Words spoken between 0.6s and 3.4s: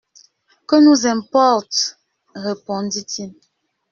Que nous importe? répondit-il.